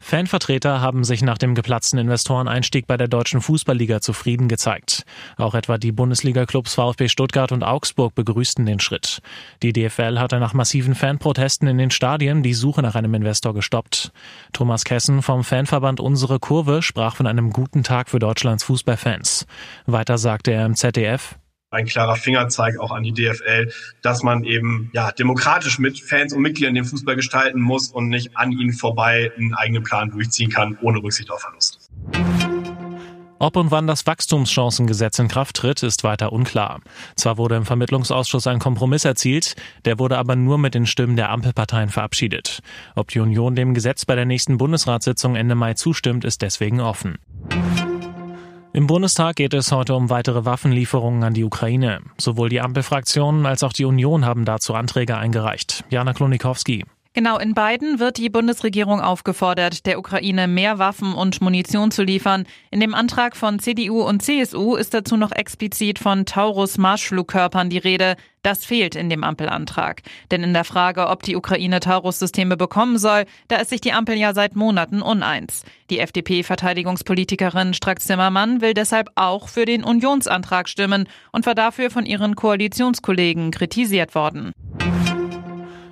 [0.00, 5.04] Fanvertreter haben sich nach dem geplatzten Investoreneinstieg bei der deutschen Fußballliga zufrieden gezeigt.
[5.36, 9.20] Auch etwa die Bundesliga-Clubs VfB Stuttgart und Augsburg begrüßten den Schritt.
[9.62, 14.12] Die DFL hatte nach massiven Fanprotesten in den Stadien die Suche nach einem Investor gestoppt.
[14.52, 19.46] Thomas Kessen vom Fanverband Unsere Kurve sprach von einem guten Tag für Deutschlands Fußballfans.
[19.86, 21.36] Weiter sagte er im ZDF,
[21.70, 23.70] ein klarer Fingerzeig auch an die DFL,
[24.02, 28.36] dass man eben ja demokratisch mit Fans und Mitgliedern den Fußball gestalten muss und nicht
[28.36, 31.90] an ihnen vorbei einen eigenen Plan durchziehen kann, ohne Rücksicht auf Verlust.
[33.40, 36.80] Ob und wann das Wachstumschancengesetz in Kraft tritt, ist weiter unklar.
[37.14, 41.30] Zwar wurde im Vermittlungsausschuss ein Kompromiss erzielt, der wurde aber nur mit den Stimmen der
[41.30, 42.60] Ampelparteien verabschiedet.
[42.96, 47.18] Ob die Union dem Gesetz bei der nächsten Bundesratssitzung Ende Mai zustimmt, ist deswegen offen.
[48.78, 51.98] Im Bundestag geht es heute um weitere Waffenlieferungen an die Ukraine.
[52.16, 55.82] Sowohl die Ampelfraktionen als auch die Union haben dazu Anträge eingereicht.
[55.90, 56.84] Jana Klonikowski.
[57.18, 62.46] Genau, in beiden wird die Bundesregierung aufgefordert, der Ukraine mehr Waffen und Munition zu liefern.
[62.70, 68.14] In dem Antrag von CDU und CSU ist dazu noch explizit von Taurus-Marschflugkörpern die Rede.
[68.44, 70.02] Das fehlt in dem Ampelantrag.
[70.30, 74.16] Denn in der Frage, ob die Ukraine Taurus-Systeme bekommen soll, da ist sich die Ampel
[74.16, 75.64] ja seit Monaten uneins.
[75.90, 82.36] Die FDP-Verteidigungspolitikerin Strack-Zimmermann will deshalb auch für den Unionsantrag stimmen und war dafür von ihren
[82.36, 84.52] Koalitionskollegen kritisiert worden.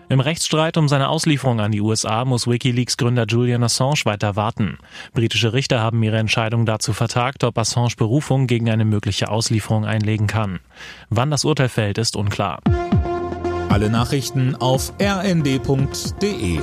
[0.08, 4.78] Im Rechtsstreit um seine Auslieferung an die USA muss Wikileaks-Gründer Julian Assange weiter warten.
[5.14, 10.28] Britische Richter haben ihre Entscheidung dazu vertagt, ob Assange Berufung gegen eine mögliche Auslieferung einlegen
[10.28, 10.60] kann.
[11.10, 12.60] Wann das Urteil fällt, ist unklar.
[13.68, 16.60] Alle Nachrichten auf rnd.de